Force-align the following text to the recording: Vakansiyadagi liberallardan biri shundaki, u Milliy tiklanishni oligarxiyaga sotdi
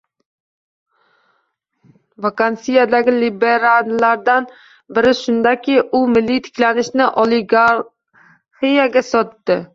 Vakansiyadagi 2.25 3.13
liberallardan 3.17 4.49
biri 4.97 5.13
shundaki, 5.21 5.77
u 6.01 6.03
Milliy 6.17 6.43
tiklanishni 6.49 7.11
oligarxiyaga 7.27 9.07
sotdi 9.15 9.63